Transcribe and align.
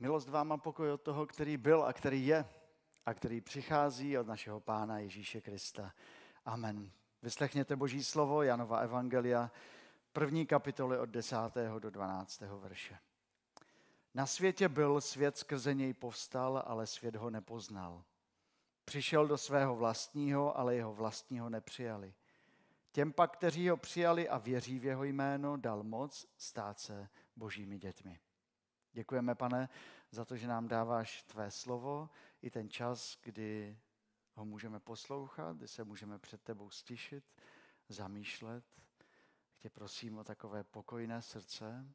Milost 0.00 0.28
vám 0.28 0.52
a 0.52 0.56
pokoj 0.56 0.92
od 0.92 1.02
toho, 1.02 1.26
který 1.26 1.56
byl 1.56 1.84
a 1.84 1.92
který 1.92 2.26
je 2.26 2.44
a 3.06 3.14
který 3.14 3.40
přichází 3.40 4.18
od 4.18 4.26
našeho 4.26 4.60
Pána 4.60 4.98
Ježíše 4.98 5.40
Krista. 5.40 5.92
Amen. 6.44 6.90
Vyslechněte 7.22 7.76
Boží 7.76 8.04
slovo 8.04 8.42
Janova 8.42 8.78
Evangelia, 8.78 9.50
první 10.12 10.46
kapitoly 10.46 10.98
od 10.98 11.08
10. 11.08 11.36
do 11.78 11.90
12. 11.90 12.40
verše. 12.40 12.98
Na 14.14 14.26
světě 14.26 14.68
byl, 14.68 15.00
svět 15.00 15.38
skrze 15.38 15.74
něj 15.74 15.94
povstal, 15.94 16.62
ale 16.66 16.86
svět 16.86 17.16
ho 17.16 17.30
nepoznal. 17.30 18.04
Přišel 18.84 19.26
do 19.26 19.38
svého 19.38 19.76
vlastního, 19.76 20.58
ale 20.58 20.74
jeho 20.74 20.94
vlastního 20.94 21.50
nepřijali. 21.50 22.14
Těm 22.92 23.12
pak, 23.12 23.36
kteří 23.36 23.68
ho 23.68 23.76
přijali 23.76 24.28
a 24.28 24.38
věří 24.38 24.78
v 24.78 24.84
jeho 24.84 25.04
jméno, 25.04 25.56
dal 25.56 25.82
moc 25.82 26.26
stát 26.36 26.80
se 26.80 27.08
božími 27.36 27.78
dětmi. 27.78 28.20
Děkujeme, 28.98 29.34
pane, 29.34 29.68
za 30.10 30.24
to, 30.24 30.36
že 30.36 30.46
nám 30.46 30.68
dáváš 30.68 31.22
tvé 31.22 31.50
slovo 31.50 32.10
i 32.42 32.50
ten 32.50 32.70
čas, 32.70 33.18
kdy 33.22 33.78
ho 34.34 34.44
můžeme 34.44 34.80
poslouchat, 34.80 35.56
kdy 35.56 35.68
se 35.68 35.84
můžeme 35.84 36.18
před 36.18 36.42
tebou 36.42 36.70
stišit, 36.70 37.24
zamýšlet. 37.88 38.64
Tě 39.58 39.70
prosím 39.70 40.18
o 40.18 40.24
takové 40.24 40.64
pokojné 40.64 41.22
srdce, 41.22 41.94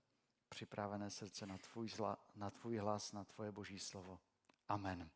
připravené 0.49 1.09
srdce 1.09 1.45
na 1.45 1.57
tvůj, 1.57 1.89
zla, 1.89 2.17
na 2.35 2.51
tvůj 2.51 2.77
hlas, 2.77 3.11
na 3.11 3.23
tvoje 3.23 3.51
boží 3.51 3.79
slovo. 3.79 4.19
Amen. 4.67 5.09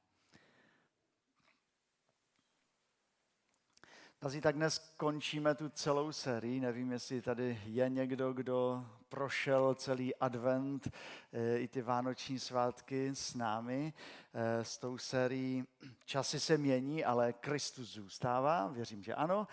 Dazí, 4.21 4.41
tak 4.41 4.55
dnes 4.55 4.93
končíme 4.97 5.55
tu 5.55 5.69
celou 5.69 6.11
sérii. 6.11 6.59
Nevím, 6.59 6.91
jestli 6.91 7.21
tady 7.21 7.61
je 7.65 7.89
někdo, 7.89 8.33
kdo 8.33 8.85
prošel 9.09 9.75
celý 9.75 10.15
advent 10.15 10.87
eh, 10.87 11.57
i 11.57 11.67
ty 11.67 11.81
vánoční 11.81 12.39
svátky 12.39 13.09
s 13.15 13.35
námi. 13.35 13.93
Eh, 14.33 14.63
s 14.63 14.77
tou 14.77 14.97
sérií 14.97 15.67
časy 16.05 16.39
se 16.39 16.57
mění, 16.57 17.05
ale 17.05 17.33
Kristus 17.33 17.93
zůstává. 17.93 18.67
Věřím, 18.67 19.03
že 19.03 19.15
ano. 19.15 19.47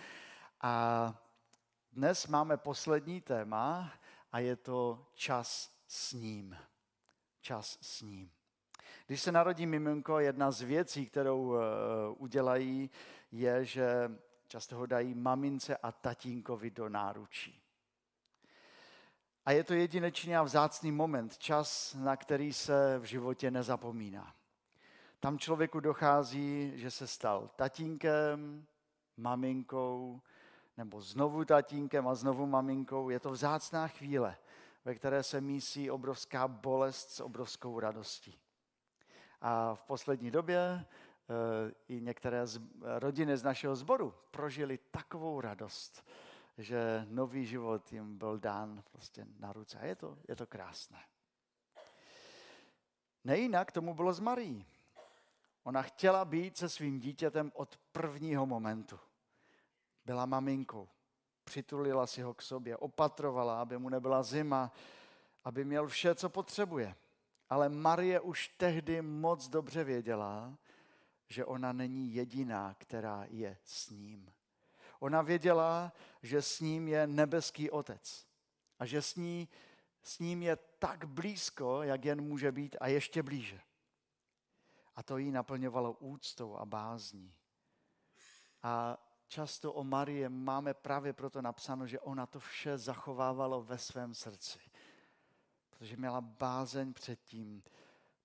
A 0.61 1.15
dnes 1.93 2.27
máme 2.27 2.57
poslední 2.57 3.21
téma 3.21 3.93
a 4.33 4.39
je 4.39 4.57
to 4.57 5.07
čas 5.15 5.75
s 5.87 6.13
ním. 6.13 6.57
Čas 7.41 7.79
s 7.83 8.03
ním. 8.03 8.31
Když 9.07 9.23
se 9.23 9.33
narodí 9.33 9.67
miminko, 9.67 10.19
jedna 10.19 10.51
z 10.51 10.61
věcí, 10.61 11.07
kterou 11.07 11.55
eh, 11.55 11.61
udělají, 12.17 12.91
je, 13.33 13.65
že 13.65 14.11
Často 14.49 14.77
ho 14.77 14.87
dají 14.87 15.15
mamince 15.15 15.77
a 15.77 15.93
tatínkovi 15.93 16.71
do 16.71 16.89
náručí. 16.89 17.61
A 19.47 19.53
je 19.53 19.65
to 19.65 19.75
jedinečný 19.75 20.37
a 20.37 20.43
vzácný 20.43 20.93
moment, 20.93 21.39
čas, 21.39 21.95
na 21.95 22.17
který 22.17 22.53
se 22.53 22.99
v 22.99 23.05
životě 23.05 23.51
nezapomíná. 23.51 24.35
Tam 25.21 25.39
člověku 25.39 25.81
dochází, 25.81 26.73
že 26.75 26.91
se 26.91 27.07
stal 27.07 27.51
tatínkem, 27.57 28.67
maminkou, 29.17 30.21
nebo 30.77 31.01
znovu 31.01 31.45
tatínkem 31.45 32.09
a 32.09 32.15
znovu 32.15 32.47
maminkou. 32.47 33.11
Je 33.11 33.21
to 33.21 33.31
vzácná 33.31 33.89
chvíle, 33.89 34.37
ve 34.85 34.95
které 34.95 35.23
se 35.23 35.41
mísí 35.41 35.91
obrovská 35.91 36.49
bolest 36.49 37.11
s 37.11 37.21
obrovskou 37.21 37.81
radostí. 37.81 38.39
A 39.41 39.75
v 39.75 39.83
poslední 39.83 40.31
době 40.31 40.85
i 41.89 42.01
některé 42.01 42.47
z, 42.47 42.61
rodiny 42.83 43.37
z 43.37 43.43
našeho 43.43 43.77
sboru 43.77 44.15
prožili 44.31 44.79
takovou 44.91 45.41
radost, 45.41 46.05
že 46.59 47.07
nový 47.09 47.47
život 47.47 47.93
jim 47.93 48.19
byl 48.19 48.39
dán 48.39 48.83
prostě 48.93 49.27
na 49.39 49.53
ruce. 49.53 49.79
A 49.79 49.85
je 49.85 49.97
to, 49.97 50.19
je 50.29 50.37
to 50.37 50.47
krásné. 50.47 50.99
Nejinak 53.25 53.73
tomu 53.73 53.95
bylo 53.95 54.13
s 54.13 54.21
Marí. 54.21 54.67
Ona 55.63 55.83
chtěla 55.83 56.25
být 56.25 56.57
se 56.57 56.69
svým 56.69 57.01
dítětem 57.01 57.53
od 57.55 57.77
prvního 57.93 58.47
momentu. 58.47 58.99
Byla 60.05 60.27
maminkou. 60.27 60.89
Přitulila 61.45 62.07
si 62.07 62.23
ho 62.23 62.35
k 62.35 62.43
sobě, 62.43 62.77
opatrovala, 62.77 63.61
aby 63.61 63.79
mu 63.79 63.89
nebyla 63.89 64.23
zima, 64.23 64.73
aby 65.45 65.65
měl 65.65 65.87
vše, 65.87 66.15
co 66.15 66.29
potřebuje. 66.29 66.95
Ale 67.51 67.69
Marie 67.69 68.21
už 68.21 68.49
tehdy 68.49 69.03
moc 69.03 69.49
dobře 69.49 69.85
věděla, 69.85 70.57
že 71.29 71.45
ona 71.45 71.73
není 71.73 72.15
jediná, 72.15 72.75
která 72.79 73.27
je 73.29 73.59
s 73.65 73.91
ním. 73.91 74.33
Ona 74.99 75.23
věděla, 75.23 75.93
že 76.23 76.43
s 76.43 76.61
ním 76.61 76.89
je 76.89 77.07
nebeský 77.07 77.71
otec 77.71 78.27
a 78.79 78.87
že 78.87 79.03
s, 79.03 79.17
ní, 79.17 79.49
s 80.03 80.19
ním 80.19 80.43
je 80.43 80.57
tak 80.79 81.05
blízko, 81.05 81.83
jak 81.83 82.05
jen 82.05 82.21
může 82.21 82.53
být 82.53 82.77
a 82.81 82.87
ještě 82.87 83.23
blíže. 83.23 83.61
A 84.97 85.03
to 85.03 85.19
jí 85.19 85.31
naplňovalo 85.31 85.93
úctou 85.93 86.57
a 86.57 86.67
bázní. 86.67 87.35
A 88.63 88.99
často 89.29 89.73
o 89.73 89.85
Marie 89.85 90.29
máme 90.29 90.75
právě 90.75 91.13
proto 91.13 91.43
napsáno, 91.43 91.87
že 91.87 92.01
ona 92.01 92.27
to 92.27 92.41
vše 92.41 92.79
zachovávalo 92.79 93.63
ve 93.63 93.79
svém 93.79 94.15
srdci. 94.15 94.59
Protože 95.71 95.97
měla 95.97 96.21
bázeň 96.21 96.93
před 96.93 97.21
tím, 97.21 97.63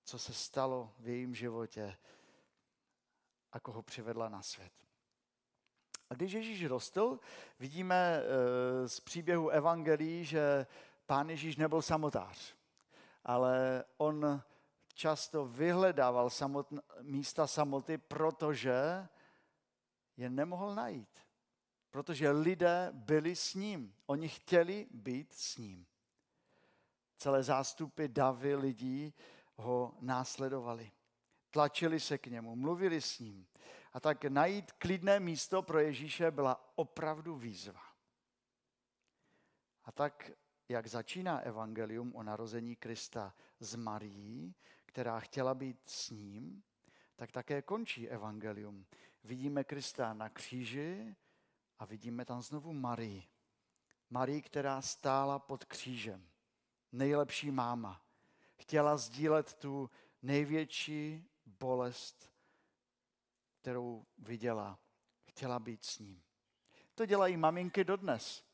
co 0.04 0.18
se 0.18 0.34
stalo 0.34 0.92
v 0.98 1.08
jejím 1.08 1.34
životě, 1.34 1.96
a 3.52 3.60
koho 3.60 3.82
přivedla 3.82 4.28
na 4.28 4.42
svět. 4.42 4.72
A 6.10 6.14
když 6.14 6.32
Ježíš 6.32 6.66
rostl, 6.66 7.18
vidíme 7.58 8.22
eh, 8.22 8.88
z 8.88 9.00
příběhu 9.00 9.48
evangelií, 9.48 10.24
že 10.24 10.66
pán 11.06 11.30
Ježíš 11.30 11.56
nebyl 11.56 11.82
samotář, 11.82 12.54
ale 13.24 13.84
on 13.96 14.42
často 14.94 15.46
vyhledával 15.46 16.30
samotn, 16.30 16.78
místa 17.02 17.46
samoty, 17.46 17.98
protože 17.98 19.08
je 20.16 20.30
nemohl 20.30 20.74
najít. 20.74 21.18
Protože 21.90 22.30
lidé 22.30 22.90
byli 22.92 23.36
s 23.36 23.54
ním. 23.54 23.94
Oni 24.06 24.28
chtěli 24.28 24.86
být 24.90 25.32
s 25.32 25.56
ním. 25.56 25.86
Celé 27.16 27.42
zástupy 27.42 28.08
davy 28.08 28.54
lidí 28.54 29.14
ho 29.56 29.94
následovali 30.00 30.92
tlačili 31.50 32.00
se 32.00 32.18
k 32.18 32.26
němu, 32.26 32.56
mluvili 32.56 33.00
s 33.00 33.18
ním. 33.18 33.46
A 33.92 34.00
tak 34.00 34.24
najít 34.24 34.72
klidné 34.72 35.20
místo 35.20 35.62
pro 35.62 35.78
Ježíše 35.78 36.30
byla 36.30 36.72
opravdu 36.74 37.36
výzva. 37.36 37.80
A 39.84 39.92
tak, 39.92 40.30
jak 40.68 40.86
začíná 40.86 41.38
evangelium 41.38 42.14
o 42.14 42.22
narození 42.22 42.76
Krista 42.76 43.34
z 43.60 43.74
Marií, 43.74 44.54
která 44.86 45.20
chtěla 45.20 45.54
být 45.54 45.80
s 45.84 46.10
ním, 46.10 46.62
tak 47.16 47.32
také 47.32 47.62
končí 47.62 48.08
evangelium. 48.08 48.86
Vidíme 49.24 49.64
Krista 49.64 50.14
na 50.14 50.28
kříži 50.28 51.16
a 51.78 51.84
vidíme 51.84 52.24
tam 52.24 52.42
znovu 52.42 52.72
Marii. 52.72 53.28
Marii, 54.10 54.42
která 54.42 54.82
stála 54.82 55.38
pod 55.38 55.64
křížem. 55.64 56.28
Nejlepší 56.92 57.50
máma. 57.50 58.02
Chtěla 58.56 58.96
sdílet 58.96 59.54
tu 59.54 59.90
největší 60.22 61.29
bolest, 61.58 62.32
kterou 63.60 64.06
viděla. 64.18 64.78
Chtěla 65.24 65.58
být 65.58 65.84
s 65.84 65.98
ním. 65.98 66.22
To 66.94 67.06
dělají 67.06 67.36
maminky 67.36 67.84
dodnes. 67.84 68.44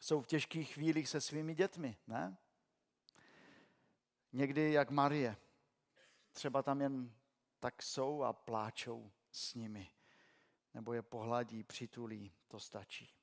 Jsou 0.00 0.20
v 0.20 0.26
těžkých 0.26 0.74
chvílích 0.74 1.08
se 1.08 1.20
svými 1.20 1.54
dětmi, 1.54 1.96
ne? 2.06 2.36
Někdy 4.32 4.72
jak 4.72 4.90
Marie. 4.90 5.36
Třeba 6.32 6.62
tam 6.62 6.80
jen 6.80 7.14
tak 7.60 7.82
jsou 7.82 8.22
a 8.22 8.32
pláčou 8.32 9.12
s 9.30 9.54
nimi. 9.54 9.90
Nebo 10.74 10.92
je 10.92 11.02
pohladí, 11.02 11.64
přitulí, 11.64 12.32
to 12.48 12.60
stačí. 12.60 13.14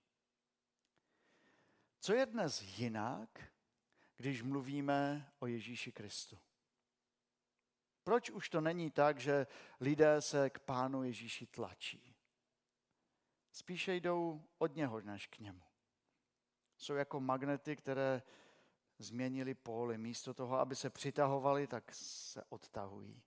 Co 1.99 2.13
je 2.13 2.25
dnes 2.25 2.61
jinak, 2.61 3.53
když 4.15 4.41
mluvíme 4.41 5.31
o 5.39 5.47
Ježíši 5.47 5.91
Kristu? 5.91 6.39
Proč 8.09 8.29
už 8.29 8.49
to 8.49 8.61
není 8.61 8.91
tak, 8.91 9.19
že 9.19 9.47
lidé 9.79 10.21
se 10.21 10.49
k 10.49 10.59
Pánu 10.59 11.03
Ježíši 11.03 11.47
tlačí? 11.47 12.15
Spíše 13.51 13.95
jdou 13.95 14.43
od 14.57 14.75
něho 14.75 15.01
než 15.01 15.27
k 15.27 15.39
němu. 15.39 15.61
Jsou 16.77 16.93
jako 16.93 17.19
magnety, 17.19 17.75
které 17.75 18.21
změnili 18.97 19.53
póly. 19.53 19.97
Místo 19.97 20.33
toho, 20.33 20.59
aby 20.59 20.75
se 20.75 20.89
přitahovali, 20.89 21.67
tak 21.67 21.83
se 21.93 22.43
odtahují. 22.49 23.21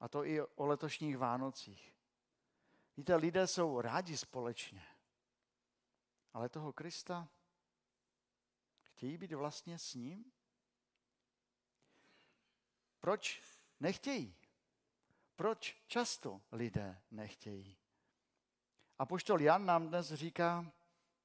A 0.00 0.08
to 0.08 0.24
i 0.24 0.42
o 0.42 0.66
letošních 0.66 1.18
Vánocích. 1.18 1.94
Víte, 2.96 3.16
lidé 3.16 3.46
jsou 3.46 3.80
rádi 3.80 4.16
společně, 4.16 4.82
ale 6.32 6.48
toho 6.48 6.72
Krista 6.72 7.28
chtějí 8.82 9.18
být 9.18 9.32
vlastně 9.32 9.78
s 9.78 9.94
ním? 9.94 10.32
Proč 13.02 13.42
nechtějí? 13.80 14.34
Proč 15.36 15.76
často 15.86 16.40
lidé 16.52 16.98
nechtějí? 17.10 17.76
A 18.98 19.06
poštol 19.06 19.40
Jan 19.40 19.66
nám 19.66 19.88
dnes 19.88 20.12
říká 20.12 20.72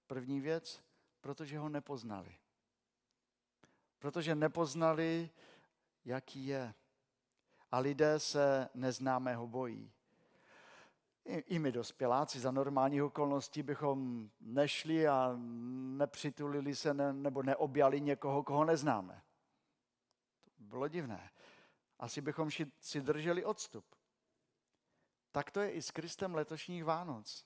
první 0.07 0.41
věc, 0.41 0.83
protože 1.21 1.59
ho 1.59 1.69
nepoznali. 1.69 2.35
Protože 3.99 4.35
nepoznali 4.35 5.29
jaký 6.05 6.47
je. 6.47 6.73
A 7.71 7.79
lidé 7.79 8.19
se 8.19 8.69
neznámého 8.73 9.47
bojí. 9.47 9.91
I, 11.25 11.37
I 11.37 11.59
my 11.59 11.71
dospěláci 11.71 12.39
za 12.39 12.51
normálních 12.51 13.03
okolností 13.03 13.63
bychom 13.63 14.29
nešli 14.39 15.07
a 15.07 15.35
nepřitulili 15.97 16.75
se 16.75 16.93
ne, 16.93 17.13
nebo 17.13 17.43
neobjali 17.43 18.01
někoho, 18.01 18.43
koho 18.43 18.65
neznáme. 18.65 19.21
To 20.57 20.63
bylo 20.63 20.87
divné. 20.87 21.29
Asi 21.99 22.21
bychom 22.21 22.49
si 22.79 23.01
drželi 23.01 23.45
odstup. 23.45 23.95
Tak 25.31 25.51
to 25.51 25.61
je 25.61 25.71
i 25.71 25.81
s 25.81 25.91
Kristem 25.91 26.35
letošních 26.35 26.83
Vánoc. 26.83 27.45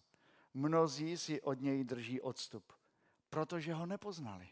Mnozí 0.53 1.17
si 1.17 1.41
od 1.41 1.61
něj 1.61 1.83
drží 1.83 2.21
odstup, 2.21 2.73
protože 3.29 3.73
ho 3.73 3.85
nepoznali. 3.85 4.49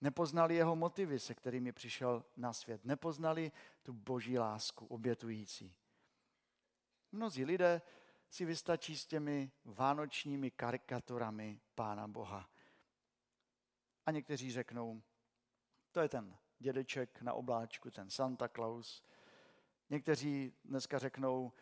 Nepoznali 0.00 0.54
jeho 0.54 0.76
motivy, 0.76 1.18
se 1.18 1.34
kterými 1.34 1.72
přišel 1.72 2.24
na 2.36 2.52
svět. 2.52 2.84
Nepoznali 2.84 3.52
tu 3.82 3.92
boží 3.92 4.38
lásku 4.38 4.86
obětující. 4.86 5.74
Mnozí 7.12 7.44
lidé 7.44 7.82
si 8.30 8.44
vystačí 8.44 8.98
s 8.98 9.06
těmi 9.06 9.50
vánočními 9.64 10.50
karikaturami 10.50 11.60
Pána 11.74 12.08
Boha. 12.08 12.50
A 14.06 14.10
někteří 14.10 14.52
řeknou, 14.52 15.02
to 15.92 16.00
je 16.00 16.08
ten 16.08 16.36
dědeček 16.58 17.22
na 17.22 17.32
obláčku, 17.32 17.90
ten 17.90 18.10
Santa 18.10 18.48
Claus. 18.48 19.04
Někteří 19.90 20.52
dneska 20.64 20.98
řeknou, 20.98 21.52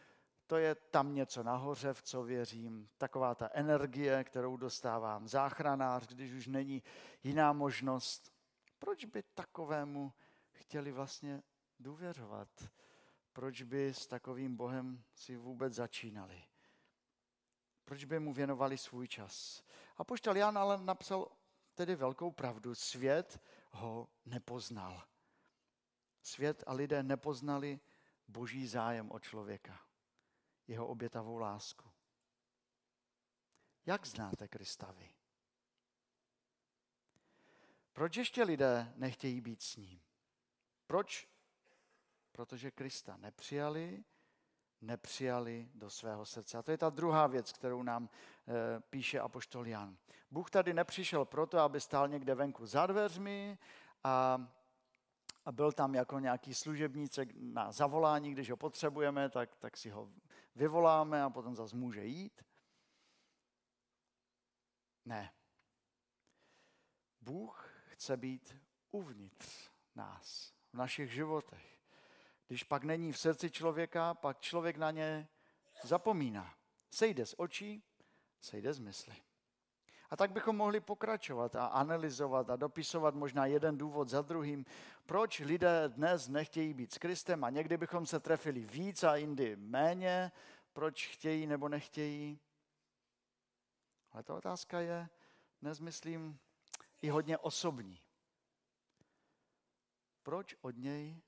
to 0.47 0.57
je 0.57 0.75
tam 0.75 1.15
něco 1.15 1.43
nahoře, 1.43 1.93
v 1.93 2.03
co 2.03 2.23
věřím, 2.23 2.89
taková 2.99 3.35
ta 3.35 3.51
energie, 3.53 4.25
kterou 4.25 4.57
dostávám, 4.57 5.29
záchranář, 5.29 6.07
když 6.07 6.33
už 6.33 6.47
není 6.47 6.83
jiná 7.23 7.53
možnost. 7.53 8.33
Proč 8.79 9.05
by 9.05 9.23
takovému 9.23 10.13
chtěli 10.53 10.93
vlastně 10.93 11.43
důvěřovat? 11.79 12.49
Proč 13.33 13.63
by 13.63 13.95
s 13.95 14.07
takovým 14.07 14.57
Bohem 14.57 15.03
si 15.15 15.37
vůbec 15.37 15.75
začínali? 15.75 16.45
Proč 17.85 18.05
by 18.05 18.19
mu 18.19 18.33
věnovali 18.33 18.79
svůj 18.79 19.09
čas? 19.09 19.65
A 19.97 20.05
poštel 20.05 20.37
Jan 20.37 20.59
ale 20.59 20.83
napsal 20.83 21.29
tedy 21.75 21.95
velkou 21.95 22.31
pravdu. 22.31 22.75
Svět 22.75 23.41
ho 23.77 24.09
nepoznal. 24.25 25.03
Svět 26.23 26.65
a 26.67 26.73
lidé 26.73 27.03
nepoznali 27.03 27.81
boží 28.29 28.67
zájem 28.67 29.13
o 29.13 29.19
člověka 29.19 29.81
jeho 30.69 30.87
obětavou 30.87 31.37
lásku. 31.37 31.91
Jak 33.87 34.07
znáte 34.07 34.49
Krista 34.49 34.93
vy? 34.93 35.15
Proč 37.93 38.17
ještě 38.17 38.43
lidé 38.43 38.93
nechtějí 38.97 39.41
být 39.41 39.63
s 39.63 39.77
ním? 39.77 40.01
Proč? 40.87 41.29
Protože 42.33 42.71
Krista 42.71 43.17
nepřijali, 43.17 44.05
nepřijali 44.81 45.69
do 45.75 45.91
svého 45.91 46.27
srdce. 46.27 46.59
A 46.59 46.63
to 46.63 46.71
je 46.71 46.79
ta 46.79 46.91
druhá 46.91 47.27
věc, 47.27 47.53
kterou 47.53 47.83
nám 47.83 48.09
e, 48.09 48.81
píše 48.81 49.21
apoštol 49.21 49.67
Jan. 49.67 49.97
Bůh 50.31 50.51
tady 50.51 50.75
nepřišel 50.75 51.25
proto, 51.25 51.59
aby 51.59 51.81
stál 51.81 52.09
někde 52.09 52.35
venku 52.35 52.67
za 52.67 52.87
dveřmi 52.87 53.59
a 54.05 54.47
a 55.47 55.53
byl 55.53 55.73
tam 55.73 55.95
jako 55.95 56.19
nějaký 56.19 56.55
služebníček 56.55 57.29
na 57.35 57.73
zavolání, 57.73 58.33
když 58.33 58.51
ho 58.51 58.57
potřebujeme, 58.57 59.31
tak, 59.31 59.57
tak 59.57 59.77
si 59.77 59.91
ho 59.91 60.13
vyvoláme 60.55 61.23
a 61.23 61.31
potom 61.31 61.57
zase 61.57 61.77
může 61.77 62.05
jít. 62.05 62.43
Ne. 65.05 65.33
Bůh 67.21 67.71
chce 67.87 68.17
být 68.17 68.57
uvnitř 68.91 69.71
nás, 69.95 70.55
v 70.73 70.77
našich 70.77 71.13
životech. 71.13 71.76
Když 72.49 72.65
pak 72.65 72.85
není 72.85 73.13
v 73.13 73.19
srdci 73.19 73.51
člověka, 73.51 74.15
pak 74.15 74.41
člověk 74.41 74.77
na 74.77 74.91
ně 74.91 75.29
zapomíná. 75.83 76.55
Sejde 76.91 77.27
z 77.27 77.35
očí, 77.39 77.83
sejde 78.41 78.73
z 78.73 78.79
mysli. 78.79 79.17
A 80.11 80.17
tak 80.17 80.33
bychom 80.33 80.57
mohli 80.57 80.81
pokračovat 80.81 81.57
a 81.57 81.67
analyzovat 81.67 82.51
a 82.51 82.57
dopisovat 82.57 83.15
možná 83.15 83.47
jeden 83.47 83.79
důvod 83.79 84.09
za 84.09 84.23
druhým, 84.23 84.65
proč 85.07 85.39
lidé 85.39 85.89
dnes 85.89 86.29
nechtějí 86.29 86.75
být 86.75 86.93
s 86.93 86.99
Kristem 86.99 87.45
a 87.45 87.51
někdy 87.51 87.77
bychom 87.77 88.07
se 88.07 88.21
trefili 88.21 88.61
víc 88.61 89.05
a 89.05 89.17
jindy 89.17 89.57
méně, 89.57 90.33
proč 90.73 91.09
chtějí 91.09 91.47
nebo 91.47 91.69
nechtějí. 91.69 92.41
Ale 94.13 94.23
ta 94.23 94.35
otázka 94.35 94.81
je, 94.81 95.09
dnes 95.63 95.81
myslím, 95.81 96.39
i 97.03 97.09
hodně 97.09 97.39
osobní. 97.39 98.01
Proč 100.23 100.57
od 100.61 100.77
něj 100.77 101.23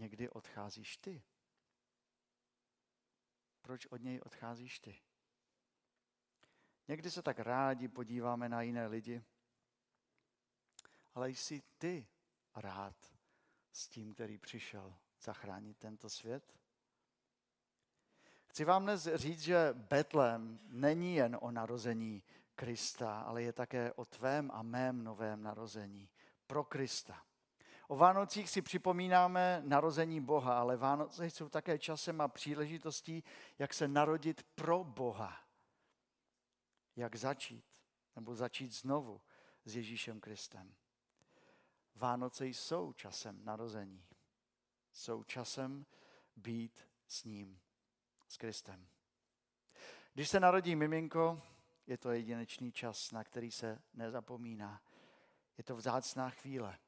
někdy 0.00 0.28
odcházíš 0.28 0.96
ty? 0.96 1.22
Proč 3.62 3.86
od 3.86 4.02
něj 4.02 4.20
odcházíš 4.20 4.78
ty? 4.78 5.00
Někdy 6.88 7.10
se 7.10 7.22
tak 7.22 7.38
rádi 7.38 7.88
podíváme 7.88 8.48
na 8.48 8.62
jiné 8.62 8.86
lidi, 8.86 9.24
ale 11.14 11.30
jsi 11.30 11.62
ty 11.78 12.06
rád 12.56 13.14
s 13.72 13.88
tím, 13.88 14.14
který 14.14 14.38
přišel 14.38 14.96
zachránit 15.20 15.78
tento 15.78 16.10
svět? 16.10 16.54
Chci 18.46 18.64
vám 18.64 18.82
dnes 18.82 19.08
říct, 19.14 19.42
že 19.42 19.72
Betlém 19.72 20.60
není 20.62 21.14
jen 21.14 21.38
o 21.40 21.50
narození 21.50 22.22
Krista, 22.54 23.20
ale 23.20 23.42
je 23.42 23.52
také 23.52 23.92
o 23.92 24.04
tvém 24.04 24.50
a 24.50 24.62
mém 24.62 25.04
novém 25.04 25.42
narození 25.42 26.10
pro 26.46 26.64
Krista. 26.64 27.26
O 27.90 27.96
Vánocích 27.96 28.50
si 28.50 28.62
připomínáme 28.62 29.62
narození 29.64 30.20
Boha, 30.20 30.60
ale 30.60 30.76
Vánoce 30.76 31.30
jsou 31.30 31.48
také 31.48 31.78
časem 31.78 32.20
a 32.20 32.28
příležitostí, 32.28 33.24
jak 33.58 33.74
se 33.74 33.88
narodit 33.88 34.42
pro 34.54 34.84
Boha 34.84 35.40
jak 36.96 37.16
začít, 37.16 37.64
nebo 38.16 38.34
začít 38.34 38.72
znovu 38.72 39.20
s 39.64 39.76
Ježíšem 39.76 40.20
Kristem. 40.20 40.74
Vánoce 41.94 42.46
jsou 42.46 42.92
časem 42.92 43.44
narození. 43.44 44.06
Jsou 44.92 45.24
časem 45.24 45.86
být 46.36 46.88
s 47.06 47.24
ním, 47.24 47.60
s 48.28 48.36
Kristem. 48.36 48.88
Když 50.14 50.28
se 50.28 50.40
narodí 50.40 50.76
miminko, 50.76 51.42
je 51.86 51.98
to 51.98 52.12
jedinečný 52.12 52.72
čas, 52.72 53.12
na 53.12 53.24
který 53.24 53.50
se 53.50 53.82
nezapomíná. 53.94 54.82
Je 55.58 55.64
to 55.64 55.76
vzácná 55.76 56.30
chvíle, 56.30 56.78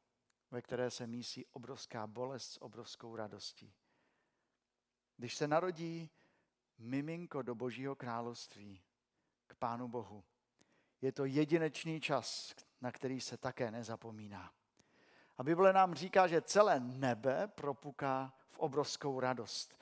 ve 0.52 0.62
které 0.62 0.90
se 0.90 1.06
mísí 1.06 1.46
obrovská 1.46 2.06
bolest 2.06 2.52
s 2.52 2.62
obrovskou 2.62 3.16
radostí. 3.16 3.74
Když 5.16 5.36
se 5.36 5.48
narodí 5.48 6.10
miminko 6.78 7.42
do 7.42 7.54
Božího 7.54 7.96
království, 7.96 8.82
k 9.46 9.54
Pánu 9.54 9.88
Bohu. 9.88 10.24
Je 11.00 11.12
to 11.12 11.24
jedinečný 11.24 12.00
čas, 12.00 12.54
na 12.80 12.92
který 12.92 13.20
se 13.20 13.36
také 13.36 13.70
nezapomíná. 13.70 14.52
A 15.38 15.42
Bible 15.42 15.72
nám 15.72 15.94
říká, 15.94 16.26
že 16.26 16.42
celé 16.42 16.80
nebe 16.80 17.48
propuká 17.48 18.32
v 18.50 18.58
obrovskou 18.58 19.20
radost. 19.20 19.78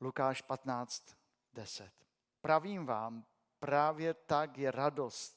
Lukáš 0.00 0.42
15, 0.42 1.16
10. 1.54 1.92
Pravím 2.40 2.86
vám, 2.86 3.24
právě 3.58 4.14
tak 4.14 4.58
je 4.58 4.70
radost 4.70 5.35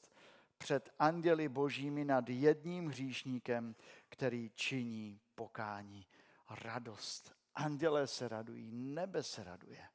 před 0.60 0.94
anděli 0.98 1.48
božími 1.48 2.04
nad 2.04 2.28
jedním 2.28 2.86
hříšníkem, 2.86 3.74
který 4.08 4.50
činí 4.54 5.20
pokání. 5.34 6.06
Radost. 6.50 7.32
Andělé 7.54 8.06
se 8.06 8.28
radují, 8.28 8.70
nebe 8.72 9.22
se 9.22 9.44
raduje. 9.44 9.88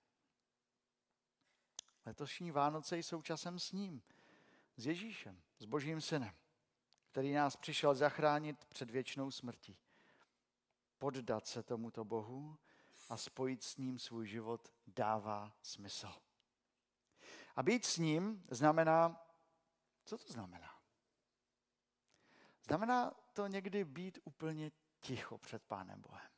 Letošní 2.06 2.52
Vánoce 2.52 2.98
jsou 2.98 3.22
časem 3.22 3.60
s 3.60 3.72
ním, 3.72 4.02
s 4.78 4.86
Ježíšem, 4.86 5.42
s 5.60 5.66
Božím 5.66 6.02
synem, 6.02 6.34
který 7.12 7.34
nás 7.34 7.56
přišel 7.56 7.96
zachránit 7.96 8.66
před 8.66 8.92
věčnou 8.92 9.32
smrtí. 9.32 9.78
Poddat 10.98 11.48
se 11.48 11.64
tomuto 11.64 12.06
Bohu 12.06 12.58
a 13.10 13.18
spojit 13.18 13.64
s 13.64 13.78
ním 13.78 14.00
svůj 14.00 14.28
život 14.28 14.74
dává 14.88 15.56
smysl. 15.62 16.14
A 17.56 17.64
být 17.64 17.86
s 17.86 17.98
ním 17.98 18.44
znamená, 18.50 19.25
co 20.06 20.18
to 20.18 20.34
znamená? 20.34 20.76
Znamená 22.68 23.12
to 23.34 23.48
někdy 23.48 23.86
být 23.86 24.20
úplně 24.24 24.72
ticho 25.00 25.38
před 25.38 25.64
Pánem 25.64 26.02
Bohem. 26.02 26.32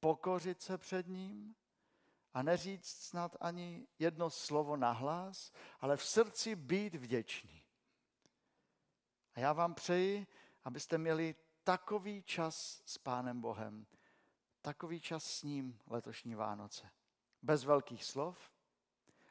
Pokořit 0.00 0.62
se 0.62 0.78
před 0.78 1.06
ním 1.06 1.54
a 2.34 2.42
neříct 2.42 3.02
snad 3.02 3.36
ani 3.40 3.86
jedno 3.98 4.30
slovo 4.30 4.76
nahlas, 4.76 5.52
ale 5.80 5.96
v 5.96 6.04
srdci 6.04 6.56
být 6.56 6.94
vděčný. 6.94 7.62
A 9.34 9.40
já 9.40 9.52
vám 9.52 9.74
přeji, 9.74 10.26
abyste 10.64 10.98
měli 10.98 11.34
takový 11.64 12.22
čas 12.22 12.82
s 12.86 12.98
Pánem 12.98 13.40
Bohem, 13.40 13.86
takový 14.60 15.00
čas 15.00 15.24
s 15.24 15.42
ním 15.42 15.78
letošní 15.86 16.34
Vánoce. 16.34 16.90
Bez 17.42 17.64
velkých 17.64 18.04
slov, 18.04 18.52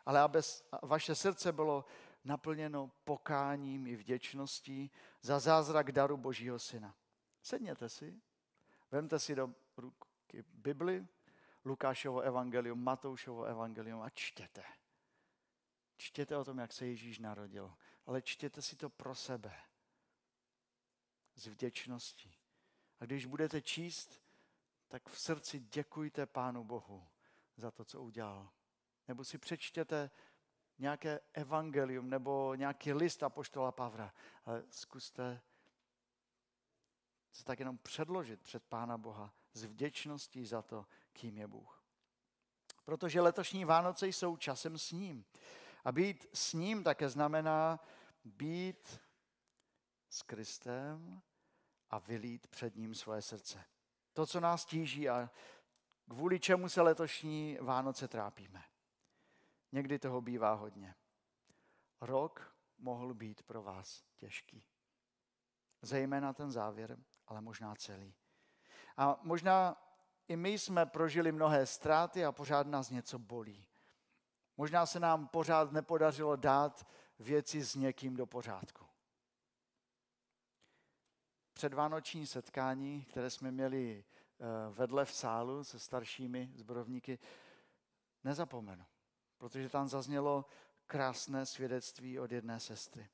ale 0.05 0.19
aby 0.19 0.39
vaše 0.83 1.15
srdce 1.15 1.51
bylo 1.51 1.85
naplněno 2.23 2.91
pokáním 3.03 3.87
i 3.87 3.95
vděčností 3.95 4.91
za 5.21 5.39
zázrak 5.39 5.91
daru 5.91 6.17
Božího 6.17 6.59
Syna. 6.59 6.95
Sedněte 7.41 7.89
si, 7.89 8.21
vemte 8.91 9.19
si 9.19 9.35
do 9.35 9.53
ruk 9.77 10.05
Bibli, 10.53 11.07
Lukášovo 11.65 12.21
evangelium, 12.21 12.83
Matoušovo 12.83 13.43
evangelium 13.43 14.01
a 14.01 14.09
čtěte. 14.09 14.63
Čtěte 15.97 16.37
o 16.37 16.45
tom, 16.45 16.57
jak 16.57 16.73
se 16.73 16.85
Ježíš 16.85 17.19
narodil, 17.19 17.73
ale 18.05 18.21
čtěte 18.21 18.61
si 18.61 18.75
to 18.75 18.89
pro 18.89 19.15
sebe. 19.15 19.61
Z 21.35 21.47
vděčností. 21.47 22.35
A 22.99 23.05
když 23.05 23.25
budete 23.25 23.61
číst, 23.61 24.21
tak 24.87 25.09
v 25.09 25.19
srdci 25.19 25.59
děkujte 25.59 26.25
Pánu 26.25 26.63
Bohu 26.63 27.07
za 27.57 27.71
to, 27.71 27.85
co 27.85 28.01
udělal. 28.01 28.49
Nebo 29.07 29.23
si 29.23 29.37
přečtěte 29.37 30.11
nějaké 30.81 31.19
evangelium 31.33 32.09
nebo 32.09 32.55
nějaký 32.55 32.93
list 32.93 33.23
apoštola 33.23 33.71
Pavla, 33.71 34.13
ale 34.45 34.63
zkuste 34.69 35.41
se 37.31 37.43
tak 37.43 37.59
jenom 37.59 37.77
předložit 37.77 38.41
před 38.41 38.63
Pána 38.63 38.97
Boha 38.97 39.33
s 39.53 39.63
vděčností 39.63 40.45
za 40.45 40.61
to, 40.61 40.85
kým 41.13 41.37
je 41.37 41.47
Bůh. 41.47 41.83
Protože 42.85 43.21
letošní 43.21 43.65
Vánoce 43.65 44.07
jsou 44.07 44.37
časem 44.37 44.77
s 44.77 44.91
ním. 44.91 45.25
A 45.85 45.91
být 45.91 46.25
s 46.33 46.53
ním 46.53 46.83
také 46.83 47.09
znamená 47.09 47.79
být 48.23 49.01
s 50.09 50.21
Kristem 50.21 51.21
a 51.89 51.99
vylít 51.99 52.47
před 52.47 52.75
ním 52.75 52.95
svoje 52.95 53.21
srdce. 53.21 53.65
To, 54.13 54.25
co 54.25 54.39
nás 54.39 54.65
tíží 54.65 55.09
a 55.09 55.29
kvůli 56.09 56.39
čemu 56.39 56.69
se 56.69 56.81
letošní 56.81 57.57
Vánoce 57.61 58.07
trápíme. 58.07 58.70
Někdy 59.71 59.99
toho 59.99 60.21
bývá 60.21 60.53
hodně. 60.53 60.95
Rok 62.01 62.55
mohl 62.77 63.13
být 63.13 63.43
pro 63.43 63.63
vás 63.63 64.03
těžký. 64.15 64.63
Zejména 65.81 66.33
ten 66.33 66.51
závěr, 66.51 66.97
ale 67.27 67.41
možná 67.41 67.75
celý. 67.75 68.15
A 68.97 69.19
možná 69.21 69.87
i 70.27 70.35
my 70.35 70.49
jsme 70.49 70.85
prožili 70.85 71.31
mnohé 71.31 71.65
ztráty 71.65 72.25
a 72.25 72.31
pořád 72.31 72.67
nás 72.67 72.89
něco 72.89 73.19
bolí. 73.19 73.67
Možná 74.57 74.85
se 74.85 74.99
nám 74.99 75.27
pořád 75.27 75.71
nepodařilo 75.71 76.35
dát 76.35 76.87
věci 77.19 77.63
s 77.63 77.75
někým 77.75 78.15
do 78.15 78.25
pořádku. 78.25 78.85
Předvánoční 81.53 82.27
setkání, 82.27 83.05
které 83.05 83.29
jsme 83.29 83.51
měli 83.51 84.03
eh, 84.03 84.45
vedle 84.69 85.05
v 85.05 85.13
sálu 85.13 85.63
se 85.63 85.79
staršími 85.79 86.51
zborovníky, 86.55 87.19
nezapomenu, 88.23 88.85
protože 89.41 89.69
tam 89.69 89.87
zaznělo 89.87 90.45
krásné 90.87 91.45
svědectví 91.45 92.19
od 92.19 92.31
jedné 92.31 92.59
sestry. 92.59 93.09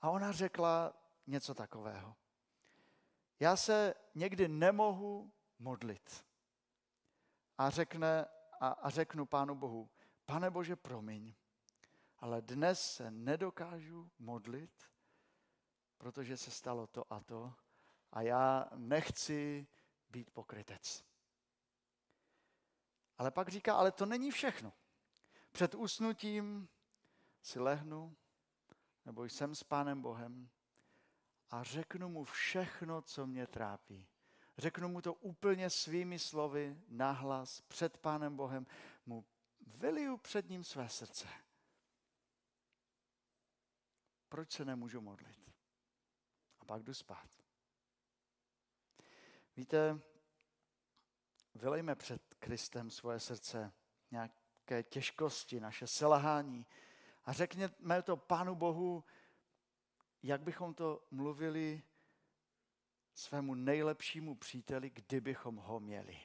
A 0.00 0.10
ona 0.10 0.32
řekla 0.32 0.94
něco 1.26 1.54
takového. 1.54 2.16
Já 3.40 3.56
se 3.56 3.94
někdy 4.14 4.48
nemohu 4.48 5.32
modlit. 5.58 6.26
A, 7.58 7.70
řekne, 7.70 8.26
a, 8.60 8.68
a 8.68 8.90
řeknu 8.90 9.26
Pánu 9.26 9.54
Bohu, 9.54 9.90
Pane 10.24 10.50
Bože, 10.50 10.76
promiň, 10.76 11.34
ale 12.18 12.42
dnes 12.42 12.94
se 12.94 13.10
nedokážu 13.10 14.10
modlit, 14.18 14.90
protože 15.98 16.36
se 16.36 16.50
stalo 16.50 16.86
to 16.86 17.12
a 17.12 17.20
to 17.20 17.54
a 18.12 18.22
já 18.22 18.70
nechci 18.74 19.66
být 20.10 20.30
pokrytec. 20.30 21.04
Ale 23.18 23.30
pak 23.30 23.48
říká, 23.48 23.74
ale 23.74 23.92
to 23.92 24.06
není 24.06 24.30
všechno. 24.30 24.72
Před 25.52 25.74
usnutím 25.74 26.68
si 27.42 27.60
lehnu, 27.60 28.16
nebo 29.04 29.24
jsem 29.24 29.54
s 29.54 29.62
Pánem 29.62 30.02
Bohem 30.02 30.50
a 31.50 31.62
řeknu 31.62 32.08
mu 32.08 32.24
všechno, 32.24 33.02
co 33.02 33.26
mě 33.26 33.46
trápí. 33.46 34.06
Řeknu 34.58 34.88
mu 34.88 35.02
to 35.02 35.14
úplně 35.14 35.70
svými 35.70 36.18
slovy, 36.18 36.80
nahlas, 36.88 37.60
před 37.60 37.98
Pánem 37.98 38.36
Bohem, 38.36 38.66
mu 39.06 39.24
vyliju 39.66 40.16
před 40.16 40.48
ním 40.48 40.64
své 40.64 40.88
srdce. 40.88 41.28
Proč 44.28 44.52
se 44.52 44.64
nemůžu 44.64 45.00
modlit? 45.00 45.52
A 46.60 46.64
pak 46.64 46.82
jdu 46.82 46.94
spát. 46.94 47.28
Víte, 49.56 50.00
vylejme 51.54 51.94
před 51.94 52.34
Kristem 52.34 52.90
svoje 52.90 53.20
srdce, 53.20 53.72
nějaké 54.70 54.82
těžkosti, 54.82 55.60
naše 55.60 55.86
selhání 55.86 56.66
a 57.24 57.32
řekněme 57.32 58.02
to 58.02 58.16
Pánu 58.16 58.54
Bohu, 58.54 59.04
jak 60.22 60.42
bychom 60.42 60.74
to 60.74 61.06
mluvili 61.10 61.82
svému 63.14 63.54
nejlepšímu 63.54 64.34
příteli, 64.34 64.90
kdybychom 64.90 65.56
ho 65.56 65.80
měli. 65.80 66.20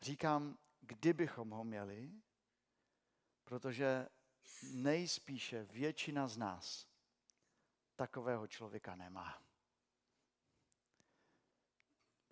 Říkám, 0.00 0.58
kdybychom 0.80 1.50
ho 1.50 1.64
měli, 1.64 2.12
protože 3.44 4.08
nejspíše 4.72 5.64
většina 5.64 6.28
z 6.28 6.36
nás 6.36 6.86
takového 7.96 8.46
člověka 8.46 8.96
nemá. 8.96 9.42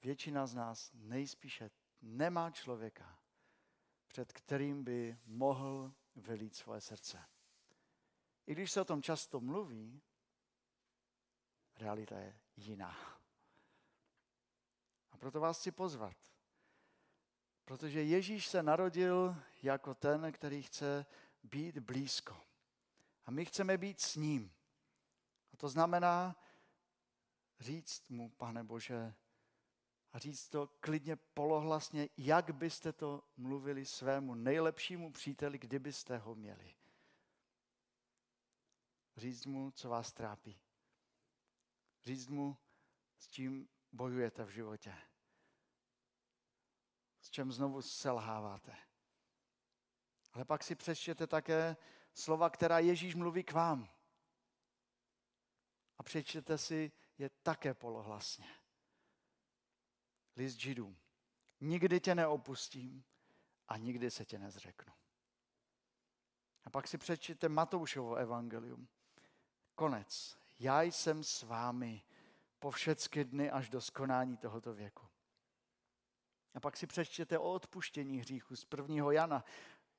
Většina 0.02 0.46
z 0.46 0.54
nás 0.54 0.90
nejspíše 0.94 1.70
nemá 2.02 2.50
člověka, 2.50 3.23
před 4.14 4.32
kterým 4.32 4.84
by 4.84 5.18
mohl 5.26 5.92
vylít 6.16 6.54
svoje 6.54 6.80
srdce. 6.80 7.24
I 8.46 8.52
když 8.52 8.72
se 8.72 8.80
o 8.80 8.84
tom 8.84 9.02
často 9.02 9.40
mluví, 9.40 10.02
realita 11.76 12.18
je 12.18 12.38
jiná. 12.56 12.96
A 15.10 15.16
proto 15.16 15.40
vás 15.40 15.58
chci 15.58 15.70
pozvat. 15.70 16.16
Protože 17.64 18.02
Ježíš 18.02 18.48
se 18.48 18.62
narodil 18.62 19.36
jako 19.62 19.94
ten, 19.94 20.32
který 20.32 20.62
chce 20.62 21.06
být 21.42 21.78
blízko. 21.78 22.40
A 23.24 23.30
my 23.30 23.44
chceme 23.44 23.78
být 23.78 24.00
s 24.00 24.16
ním. 24.16 24.52
A 25.52 25.56
to 25.56 25.68
znamená 25.68 26.36
říct 27.60 28.08
mu, 28.08 28.30
pane 28.30 28.64
Bože, 28.64 29.14
a 30.14 30.18
říct 30.18 30.48
to 30.48 30.66
klidně 30.80 31.16
polohlasně, 31.16 32.08
jak 32.16 32.54
byste 32.54 32.92
to 32.92 33.22
mluvili 33.36 33.86
svému 33.86 34.34
nejlepšímu 34.34 35.12
příteli, 35.12 35.58
kdybyste 35.58 36.18
ho 36.18 36.34
měli. 36.34 36.74
Říct 39.16 39.46
mu, 39.46 39.70
co 39.70 39.88
vás 39.88 40.12
trápí. 40.12 40.60
Říct 42.02 42.28
mu, 42.28 42.56
s 43.18 43.28
čím 43.28 43.68
bojujete 43.92 44.44
v 44.44 44.48
životě. 44.48 44.94
S 47.20 47.30
čem 47.30 47.52
znovu 47.52 47.82
selháváte. 47.82 48.76
Ale 50.32 50.44
pak 50.44 50.64
si 50.64 50.74
přečtěte 50.74 51.26
také 51.26 51.76
slova, 52.12 52.50
která 52.50 52.78
Ježíš 52.78 53.14
mluví 53.14 53.44
k 53.44 53.52
vám. 53.52 53.88
A 55.98 56.02
přečtěte 56.02 56.58
si 56.58 56.92
je 57.18 57.28
také 57.28 57.74
polohlasně. 57.74 58.63
List 60.36 60.60
Židům. 60.60 60.96
Nikdy 61.60 62.00
tě 62.00 62.14
neopustím 62.14 63.04
a 63.68 63.76
nikdy 63.76 64.10
se 64.10 64.24
tě 64.24 64.38
nezřeknu. 64.38 64.92
A 66.64 66.70
pak 66.70 66.88
si 66.88 66.98
přečtěte 66.98 67.48
Matoušovo 67.48 68.14
evangelium. 68.14 68.88
Konec. 69.74 70.38
Já 70.58 70.82
jsem 70.82 71.24
s 71.24 71.42
vámi 71.42 72.02
po 72.58 72.70
všechny 72.70 73.24
dny 73.24 73.50
až 73.50 73.70
do 73.70 73.80
skonání 73.80 74.36
tohoto 74.36 74.74
věku. 74.74 75.06
A 76.54 76.60
pak 76.60 76.76
si 76.76 76.86
přečtěte 76.86 77.38
o 77.38 77.52
odpuštění 77.52 78.18
hříchu 78.18 78.56
z 78.56 78.66
1. 78.76 79.12
Jana 79.12 79.44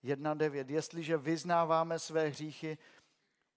1.9. 0.03 0.65
Jestliže 0.69 1.17
vyznáváme 1.17 1.99
své 1.99 2.27
hříchy, 2.27 2.77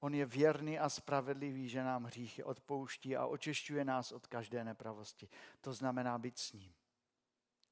on 0.01 0.15
je 0.15 0.27
věrný 0.27 0.79
a 0.79 0.89
spravedlivý, 0.89 1.69
že 1.69 1.85
nám 1.85 2.05
hříchy 2.05 2.45
odpouští 2.45 3.17
a 3.17 3.27
očešťuje 3.27 3.85
nás 3.85 4.13
od 4.13 4.27
každé 4.27 4.65
nepravosti. 4.65 5.29
To 5.61 5.73
znamená 5.73 6.19
být 6.19 6.39
s 6.39 6.53
ním, 6.53 6.75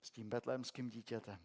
s 0.02 0.10
tím 0.10 0.30
betlémským 0.30 0.90
dítětem. 0.90 1.38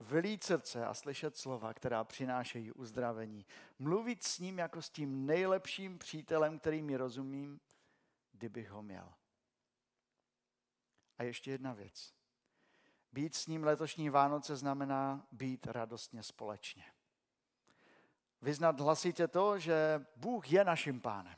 Vylít 0.00 0.44
srdce 0.44 0.86
a 0.86 0.94
slyšet 0.94 1.36
slova, 1.36 1.74
která 1.74 2.04
přinášejí 2.04 2.72
uzdravení. 2.72 3.46
Mluvit 3.78 4.22
s 4.22 4.38
ním 4.38 4.58
jako 4.58 4.82
s 4.82 4.90
tím 4.90 5.26
nejlepším 5.26 5.98
přítelem, 5.98 6.58
který 6.58 6.82
mi 6.82 6.96
rozumím, 6.96 7.60
kdybych 8.32 8.70
ho 8.70 8.82
měl. 8.82 9.12
A 11.18 11.22
ještě 11.22 11.50
jedna 11.50 11.72
věc. 11.72 12.14
Být 13.12 13.34
s 13.34 13.46
ním 13.46 13.64
letošní 13.64 14.10
Vánoce 14.10 14.56
znamená 14.56 15.26
být 15.32 15.66
radostně 15.66 16.22
společně. 16.22 16.84
Vyznat 18.42 18.80
hlasitě 18.80 19.28
to, 19.28 19.58
že 19.58 20.06
Bůh 20.16 20.52
je 20.52 20.64
naším 20.64 21.00
pánem. 21.00 21.36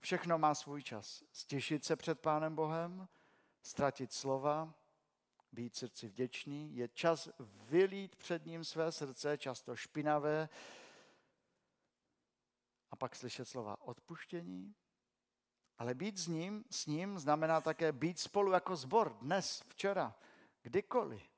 Všechno 0.00 0.38
má 0.38 0.54
svůj 0.54 0.82
čas. 0.82 1.24
Stěšit 1.32 1.84
se 1.84 1.96
před 1.96 2.20
Pánem 2.20 2.54
Bohem, 2.54 3.08
ztratit 3.62 4.12
slova, 4.12 4.74
být 5.52 5.76
srdci 5.76 6.08
vděčný. 6.08 6.76
Je 6.76 6.88
čas 6.88 7.28
vylít 7.38 8.16
před 8.16 8.46
ním 8.46 8.64
své 8.64 8.92
srdce, 8.92 9.38
často 9.38 9.76
špinavé, 9.76 10.48
a 12.90 12.96
pak 12.96 13.16
slyšet 13.16 13.44
slova 13.44 13.80
odpuštění, 13.80 14.74
Ale 15.78 15.94
být 15.94 16.18
s 16.18 16.26
ním, 16.26 16.64
s 16.70 16.86
ním 16.86 17.18
znamená 17.18 17.60
také 17.60 17.92
být 17.92 18.18
spolu 18.18 18.52
jako 18.52 18.76
zbor 18.76 19.12
dnes, 19.12 19.64
včera, 19.68 20.14
kdykoliv. 20.62 21.33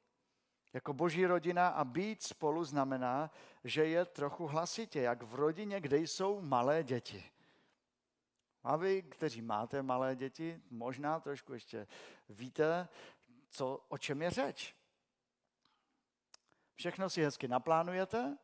Jako 0.73 0.92
boží 0.92 1.26
rodina 1.26 1.68
a 1.68 1.85
být 1.85 2.23
spolu 2.23 2.64
znamená, 2.64 3.30
že 3.64 3.87
je 3.87 4.04
trochu 4.04 4.46
hlasitě, 4.46 5.00
jak 5.00 5.23
v 5.23 5.35
rodině, 5.35 5.80
kde 5.80 5.99
jsou 5.99 6.40
malé 6.40 6.85
děti. 6.85 7.25
A 8.62 8.76
vy, 8.76 9.02
kteří 9.02 9.42
máte 9.42 9.82
malé 9.82 10.16
děti, 10.16 10.62
možná 10.70 11.20
trošku 11.20 11.52
ještě 11.52 11.87
víte, 12.28 12.88
co, 13.49 13.85
o 13.88 13.99
čem 13.99 14.23
je 14.23 14.30
řeč. 14.30 14.75
Všechno 16.75 17.11
si 17.11 17.23
hezky 17.23 17.49
naplánujete 17.49 18.38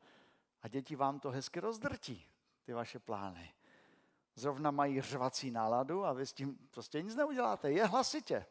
a 0.63 0.69
děti 0.69 0.97
vám 0.97 1.21
to 1.21 1.31
hezky 1.31 1.61
rozdrtí, 1.61 2.27
ty 2.65 2.73
vaše 2.73 2.99
plány. 2.99 3.55
Zrovna 4.35 4.71
mají 4.71 5.01
řvací 5.01 5.51
náladu 5.51 6.05
a 6.05 6.13
vy 6.13 6.27
s 6.27 6.33
tím 6.33 6.69
prostě 6.71 7.03
nic 7.03 7.15
neuděláte. 7.15 7.73
Je 7.73 7.87
hlasitě. 7.87 8.47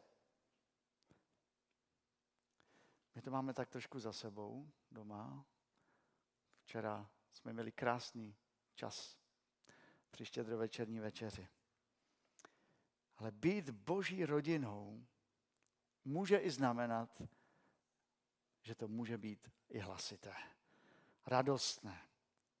My 3.14 3.22
to 3.22 3.30
máme 3.30 3.54
tak 3.54 3.68
trošku 3.68 4.00
za 4.00 4.12
sebou 4.12 4.70
doma. 4.90 5.44
Včera 6.62 7.10
jsme 7.32 7.52
měli 7.52 7.72
krásný 7.72 8.36
čas 8.74 9.16
při 10.10 10.24
štědrovečerní 10.24 11.00
večeři. 11.00 11.48
Ale 13.16 13.30
být 13.30 13.70
boží 13.70 14.26
rodinou 14.26 15.06
může 16.04 16.38
i 16.38 16.50
znamenat, 16.50 17.22
že 18.62 18.74
to 18.74 18.88
může 18.88 19.18
být 19.18 19.50
i 19.68 19.78
hlasité, 19.78 20.34
radostné. 21.26 22.02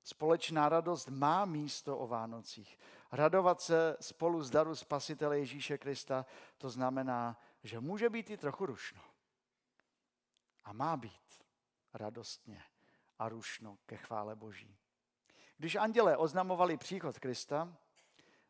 Společná 0.04 0.68
radost 0.68 1.08
má 1.08 1.44
místo 1.44 1.98
o 1.98 2.06
Vánocích. 2.06 2.78
Radovat 3.12 3.60
se 3.60 3.96
spolu 4.00 4.42
z 4.42 4.50
daru 4.50 4.74
Spasitele 4.74 5.38
Ježíše 5.38 5.78
Krista, 5.78 6.26
to 6.58 6.70
znamená, 6.70 7.40
že 7.62 7.80
může 7.80 8.10
být 8.10 8.30
i 8.30 8.36
trochu 8.36 8.66
rušno. 8.66 9.11
A 10.64 10.72
má 10.72 10.96
být 10.96 11.44
radostně 11.94 12.62
a 13.18 13.28
rušno 13.28 13.78
ke 13.86 13.96
chvále 13.96 14.36
Boží. 14.36 14.76
Když 15.56 15.76
andělé 15.76 16.16
oznamovali 16.16 16.76
příchod 16.76 17.18
Krista, 17.18 17.76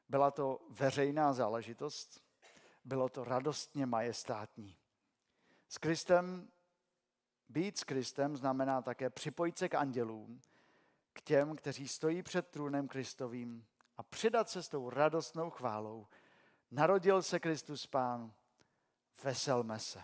byla 0.09 0.31
to 0.31 0.61
veřejná 0.71 1.33
záležitost, 1.33 2.25
bylo 2.85 3.09
to 3.09 3.25
radostně 3.25 3.87
majestátní. 3.87 4.77
S 5.69 5.79
Kristem, 5.79 6.49
být 7.49 7.79
s 7.79 7.85
Kristem 7.85 8.37
znamená 8.37 8.83
také 8.83 9.11
připojit 9.11 9.59
se 9.59 9.69
k 9.69 9.75
andělům, 9.75 10.41
k 11.13 11.23
těm, 11.23 11.57
kteří 11.57 11.89
stojí 11.89 12.23
před 12.23 12.49
trůnem 12.49 12.89
Kristovým 12.89 13.67
a 13.97 14.03
přidat 14.03 14.49
se 14.49 14.63
s 14.63 14.69
tou 14.69 14.91
radostnou 14.91 15.51
chválou. 15.51 16.07
Narodil 16.71 17.23
se 17.23 17.41
Kristus 17.41 17.87
Pán, 17.87 18.33
veselme 19.23 19.79
se. 19.79 20.03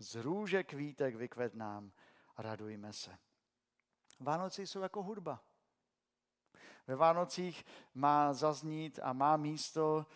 Z 0.00 0.14
růže 0.14 0.64
kvítek 0.64 1.14
vykvet 1.14 1.54
nám, 1.54 1.92
radujme 2.38 2.92
se. 2.92 3.18
Vánoce 4.20 4.62
jsou 4.62 4.80
jako 4.80 5.02
hudba. 5.02 5.44
Ve 6.86 6.96
Vánocích 6.96 7.64
má 7.94 8.32
zaznít 8.32 8.98
a 9.02 9.12
má 9.12 9.36
místo 9.36 10.06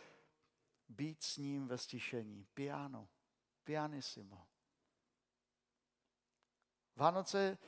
být 0.88 1.22
s 1.22 1.36
ním 1.36 1.68
ve 1.68 1.78
stišení. 1.78 2.46
Piano, 2.54 3.08
pianissimo. 3.64 4.46
Vánoce 6.96 7.58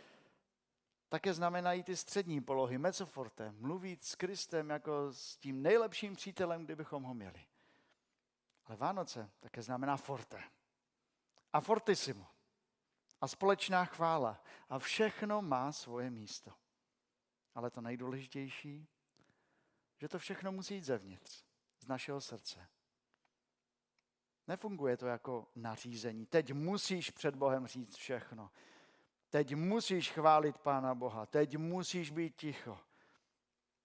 také 1.09 1.35
znamenají 1.35 1.83
ty 1.83 1.97
střední 1.97 2.41
polohy, 2.41 2.79
mezzoforte, 2.79 3.53
mluvit 3.53 4.05
s 4.05 4.15
Kristem 4.15 4.71
jako 4.71 5.13
s 5.13 5.37
tím 5.37 5.63
nejlepším 5.63 6.17
přítelem, 6.17 6.65
kdybychom 6.65 7.03
ho 7.03 7.15
měli. 7.15 7.47
Ale 8.65 8.77
Vánoce 8.77 9.31
také 9.41 9.63
znamená 9.63 9.97
forte. 9.97 10.43
A 11.57 11.61
fortissimo. 11.61 12.27
A 13.21 13.29
společná 13.29 13.85
chvála. 13.85 14.43
A 14.69 14.79
všechno 14.79 15.43
má 15.43 15.73
svoje 15.73 16.11
místo. 16.11 16.53
Ale 17.55 17.71
to 17.71 17.81
nejdůležitější, 17.81 18.89
že 19.99 20.09
to 20.09 20.19
všechno 20.19 20.53
musí 20.53 20.75
jít 20.75 20.85
zevnitř, 20.85 21.45
z 21.79 21.87
našeho 21.87 22.21
srdce. 22.21 22.69
Nefunguje 24.47 24.97
to 24.97 25.07
jako 25.07 25.47
nařízení. 25.55 26.27
Teď 26.27 26.53
musíš 26.53 27.11
před 27.11 27.37
Bohem 27.37 27.67
říct 27.67 27.97
všechno. 27.97 28.51
Teď 29.31 29.55
musíš 29.55 30.11
chválit 30.11 30.59
Pána 30.59 30.95
Boha. 30.95 31.27
Teď 31.27 31.57
musíš 31.57 32.11
být 32.11 32.37
ticho. 32.37 32.81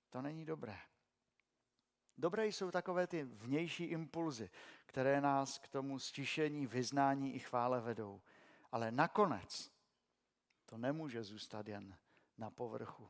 To 0.09 0.21
není 0.21 0.45
dobré. 0.45 0.79
Dobré 2.21 2.47
jsou 2.47 2.71
takové 2.71 3.07
ty 3.07 3.23
vnější 3.23 3.83
impulzy, 3.83 4.49
které 4.85 5.21
nás 5.21 5.57
k 5.57 5.67
tomu 5.67 5.99
stišení, 5.99 6.67
vyznání 6.67 7.35
i 7.35 7.39
chvále 7.39 7.81
vedou. 7.81 8.21
Ale 8.71 8.91
nakonec 8.91 9.71
to 10.65 10.77
nemůže 10.77 11.23
zůstat 11.23 11.67
jen 11.67 11.97
na 12.37 12.49
povrchu. 12.49 13.09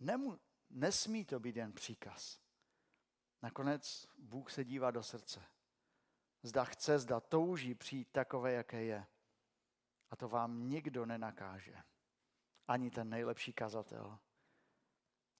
Nemu, 0.00 0.38
nesmí 0.70 1.24
to 1.24 1.40
být 1.40 1.56
jen 1.56 1.72
příkaz. 1.72 2.40
Nakonec 3.42 4.06
Bůh 4.18 4.50
se 4.50 4.64
dívá 4.64 4.90
do 4.90 5.02
srdce. 5.02 5.42
Zda 6.42 6.64
chce, 6.64 6.98
zda 6.98 7.20
touží 7.20 7.74
přijít 7.74 8.08
takové, 8.12 8.52
jaké 8.52 8.84
je. 8.84 9.06
A 10.10 10.16
to 10.16 10.28
vám 10.28 10.68
nikdo 10.68 11.06
nenakáže. 11.06 11.76
Ani 12.68 12.90
ten 12.90 13.08
nejlepší 13.08 13.52
kazatel. 13.52 14.18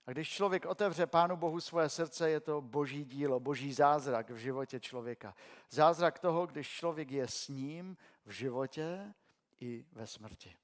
A 0.07 0.13
když 0.13 0.29
člověk 0.29 0.67
otevře 0.67 1.07
Pánu 1.07 1.37
Bohu 1.37 1.61
svoje 1.61 1.89
srdce, 1.89 2.31
je 2.31 2.41
to 2.41 2.61
boží 2.61 3.05
dílo, 3.05 3.41
boží 3.41 3.73
zázrak 3.73 4.31
v 4.31 4.37
životě 4.37 4.81
člověka. 4.81 5.35
Zázrak 5.71 6.19
toho, 6.19 6.47
když 6.47 6.69
člověk 6.69 7.11
je 7.11 7.29
s 7.29 7.49
ním 7.49 7.97
v 8.25 8.31
životě 8.31 9.15
i 9.61 9.85
ve 9.93 10.07
smrti. 10.07 10.57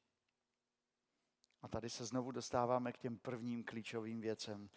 A 1.63 1.69
tady 1.69 1.91
se 1.91 2.05
znovu 2.05 2.31
dostáváme 2.31 2.93
k 2.93 2.99
těm 2.99 3.19
prvním 3.19 3.65
klíčovým 3.65 4.21
věcem. 4.21 4.71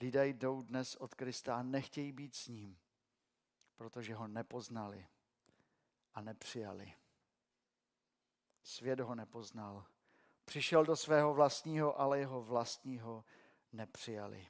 Lidé 0.00 0.28
jdou 0.28 0.62
dnes 0.62 0.96
od 0.96 1.14
Krista 1.14 1.56
a 1.56 1.62
nechtějí 1.62 2.12
být 2.12 2.34
s 2.34 2.48
ním, 2.48 2.78
protože 3.76 4.14
ho 4.14 4.28
nepoznali 4.28 5.06
a 6.14 6.20
nepřijali. 6.20 6.92
Svět 8.62 9.00
ho 9.00 9.14
nepoznal. 9.14 9.84
Přišel 10.44 10.84
do 10.84 10.96
svého 10.96 11.34
vlastního, 11.34 12.00
ale 12.00 12.18
jeho 12.18 12.42
vlastního 12.42 13.24
nepřijali. 13.72 14.48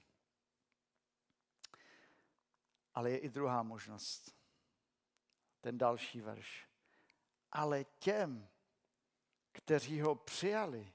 Ale 2.95 3.11
je 3.11 3.19
i 3.19 3.29
druhá 3.29 3.63
možnost. 3.63 4.37
Ten 5.61 5.79
další 5.79 6.21
verš. 6.21 6.69
Ale 7.53 7.85
těm, 7.85 8.49
kteří 9.53 10.01
ho 10.01 10.15
přijali 10.15 10.93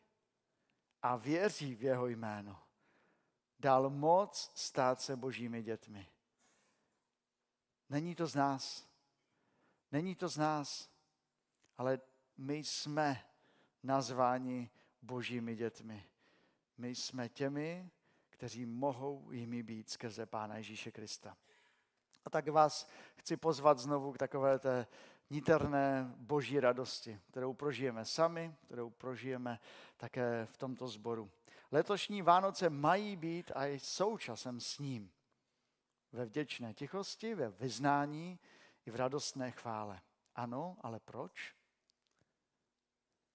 a 1.02 1.16
věří 1.16 1.76
v 1.76 1.84
jeho 1.84 2.08
jméno, 2.08 2.64
dal 3.60 3.90
moc 3.90 4.52
stát 4.56 5.02
se 5.02 5.16
božími 5.16 5.64
dětmi. 5.64 6.10
Není 7.90 8.16
to 8.16 8.28
z 8.28 8.36
nás. 8.36 8.90
Není 9.92 10.16
to 10.16 10.30
z 10.30 10.38
nás, 10.38 10.90
ale 11.78 12.00
my 12.38 12.56
jsme 12.58 13.26
nazváni 13.84 14.70
božími 15.02 15.56
dětmi. 15.56 16.10
My 16.78 16.96
jsme 16.96 17.30
těmi, 17.30 17.92
kteří 18.36 18.65
mohou 18.65 19.32
jimi 19.32 19.63
být 19.63 19.89
skrze 19.89 20.26
Pána 20.26 20.58
Ježíše 20.58 20.91
Krista. 20.91 21.38
A 22.26 22.30
tak 22.30 22.48
vás 22.48 22.89
chci 23.17 23.38
pozvat 23.38 23.80
znovu 23.80 24.13
k 24.13 24.17
takové 24.17 24.60
té 24.60 24.88
niterné 25.30 26.13
boží 26.17 26.60
radosti, 26.60 27.19
kterou 27.28 27.54
prožijeme 27.54 28.06
sami, 28.06 28.56
kterou 28.65 28.89
prožijeme 28.89 29.60
také 29.98 30.45
v 30.45 30.58
tomto 30.58 30.88
sboru. 30.88 31.32
Letošní 31.71 32.21
Vánoce 32.21 32.69
mají 32.69 33.15
být 33.15 33.52
a 33.56 33.65
jsou 33.65 34.17
časem 34.17 34.60
s 34.60 34.80
ním. 34.80 35.12
Ve 36.12 36.26
vděčné 36.26 36.74
tichosti, 36.74 37.36
ve 37.36 37.50
vyznání 37.50 38.39
i 38.86 38.91
v 38.91 38.95
radostné 38.95 39.52
chvále. 39.52 40.02
Ano, 40.36 40.78
ale 40.82 41.00
proč? 41.00 41.56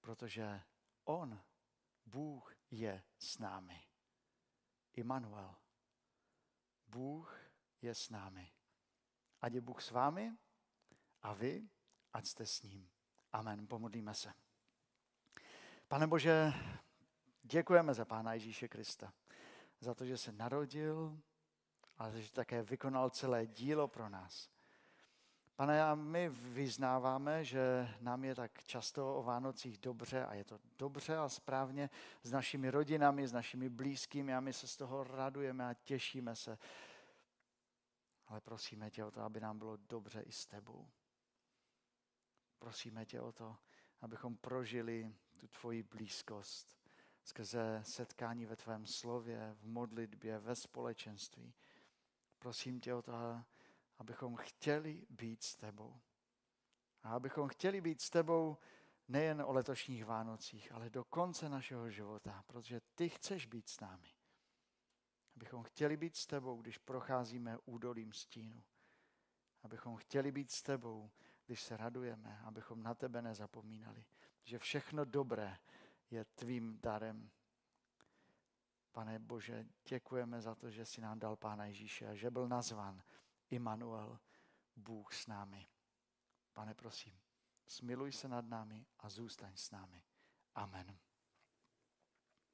Protože 0.00 0.60
On, 1.04 1.40
Bůh, 2.06 2.54
je 2.70 3.02
s 3.18 3.38
námi. 3.38 3.89
Immanuel. 5.00 5.54
Bůh 6.86 7.40
je 7.82 7.94
s 7.94 8.10
námi. 8.10 8.52
Ať 9.40 9.52
je 9.52 9.60
Bůh 9.60 9.82
s 9.82 9.90
vámi 9.90 10.36
a 11.22 11.32
vy, 11.32 11.68
ať 12.12 12.26
jste 12.26 12.46
s 12.46 12.62
ním. 12.62 12.90
Amen. 13.32 13.66
Pomodlíme 13.66 14.14
se. 14.14 14.32
Pane 15.88 16.06
Bože, 16.06 16.52
děkujeme 17.42 17.94
za 17.94 18.04
Pána 18.04 18.34
Ježíše 18.34 18.68
Krista. 18.68 19.12
Za 19.80 19.94
to, 19.94 20.04
že 20.04 20.18
se 20.18 20.32
narodil, 20.32 21.20
ale 21.98 22.22
že 22.22 22.32
také 22.32 22.62
vykonal 22.62 23.10
celé 23.10 23.46
dílo 23.46 23.88
pro 23.88 24.08
nás. 24.08 24.50
Pane, 25.60 25.82
a 25.82 25.94
my 25.94 26.28
vyznáváme, 26.28 27.44
že 27.44 27.94
nám 28.00 28.24
je 28.24 28.34
tak 28.34 28.64
často 28.64 29.16
o 29.16 29.22
Vánocích 29.22 29.78
dobře 29.78 30.26
a 30.26 30.34
je 30.34 30.44
to 30.44 30.58
dobře 30.78 31.16
a 31.16 31.28
správně 31.28 31.90
s 32.22 32.32
našimi 32.32 32.70
rodinami, 32.70 33.28
s 33.28 33.32
našimi 33.32 33.68
blízkými 33.68 34.34
a 34.34 34.40
my 34.40 34.52
se 34.52 34.68
z 34.68 34.76
toho 34.76 35.04
radujeme 35.04 35.68
a 35.68 35.74
těšíme 35.74 36.36
se. 36.36 36.58
ale 38.26 38.40
prosíme 38.40 38.90
tě 38.90 39.04
o 39.04 39.10
to, 39.10 39.20
aby 39.20 39.40
nám 39.40 39.58
bylo 39.58 39.76
dobře 39.76 40.20
i 40.20 40.32
s 40.32 40.46
tebou. 40.46 40.88
Prosíme 42.58 43.06
tě 43.06 43.20
o 43.20 43.32
to, 43.32 43.56
abychom 44.00 44.36
prožili 44.36 45.14
tu 45.36 45.48
tvoji 45.48 45.82
blízkost 45.82 46.78
skrze 47.24 47.80
setkání 47.84 48.46
ve 48.46 48.56
tvém 48.56 48.86
slově, 48.86 49.56
v 49.60 49.66
modlitbě, 49.66 50.38
ve 50.38 50.56
společenství. 50.56 51.54
Prosím 52.38 52.80
tě 52.80 52.94
o 52.94 53.02
to, 53.02 53.12
abychom 54.00 54.36
chtěli 54.36 55.06
být 55.10 55.42
s 55.42 55.56
tebou. 55.56 56.00
A 57.02 57.10
abychom 57.10 57.48
chtěli 57.48 57.80
být 57.80 58.00
s 58.00 58.10
tebou 58.10 58.58
nejen 59.08 59.42
o 59.42 59.52
letošních 59.52 60.04
Vánocích, 60.04 60.72
ale 60.72 60.90
do 60.90 61.04
konce 61.04 61.48
našeho 61.48 61.90
života, 61.90 62.44
protože 62.46 62.80
ty 62.94 63.08
chceš 63.08 63.46
být 63.46 63.68
s 63.68 63.80
námi. 63.80 64.08
Abychom 65.36 65.62
chtěli 65.62 65.96
být 65.96 66.16
s 66.16 66.26
tebou, 66.26 66.60
když 66.60 66.78
procházíme 66.78 67.58
údolím 67.64 68.12
stínu. 68.12 68.62
Abychom 69.62 69.96
chtěli 69.96 70.32
být 70.32 70.50
s 70.50 70.62
tebou, 70.62 71.10
když 71.46 71.62
se 71.62 71.76
radujeme, 71.76 72.40
abychom 72.44 72.82
na 72.82 72.94
tebe 72.94 73.22
nezapomínali, 73.22 74.04
že 74.44 74.58
všechno 74.58 75.04
dobré 75.04 75.58
je 76.10 76.24
tvým 76.24 76.78
darem. 76.82 77.30
Pane 78.92 79.18
Bože, 79.18 79.66
děkujeme 79.88 80.40
za 80.40 80.54
to, 80.54 80.70
že 80.70 80.84
jsi 80.84 81.00
nám 81.00 81.18
dal 81.18 81.36
Pána 81.36 81.64
Ježíše 81.64 82.08
a 82.08 82.14
že 82.14 82.30
byl 82.30 82.48
nazvan 82.48 83.02
Immanuel, 83.50 84.18
Bůh 84.76 85.14
s 85.14 85.26
námi. 85.26 85.68
Pane, 86.52 86.74
prosím, 86.74 87.20
smiluj 87.66 88.12
se 88.12 88.28
nad 88.28 88.44
námi 88.44 88.86
a 88.98 89.08
zůstaň 89.08 89.56
s 89.56 89.70
námi. 89.70 90.02
Amen. 90.54 90.98